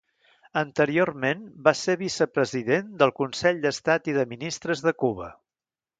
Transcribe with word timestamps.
Anteriorment 0.61 1.43
va 1.67 1.73
ser 1.81 1.95
Vicepresident 2.01 2.89
del 3.03 3.15
Consell 3.21 3.61
d'Estat 3.67 4.11
i 4.15 4.19
de 4.21 4.29
Ministres 4.33 4.83
de 4.89 4.99
Cuba. 5.05 5.29